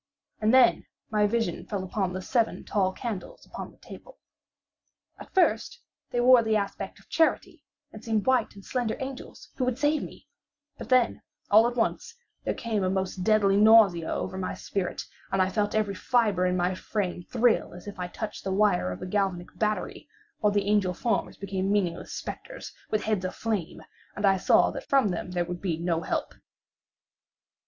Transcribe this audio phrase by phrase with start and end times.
[0.39, 4.17] And then my vision fell upon the seven tall candles upon the table.
[5.19, 9.63] At first they wore the aspect of charity, and seemed white and slender angels who
[9.65, 10.27] would save me;
[10.75, 15.39] but then, all at once, there came a most deadly nausea over my spirit, and
[15.39, 18.91] I felt every fibre in my frame thrill as if I had touched the wire
[18.91, 20.07] of a galvanic battery,
[20.39, 23.83] while the angel forms became meaningless spectres, with heads of flame,
[24.15, 26.33] and I saw that from them there would be no help.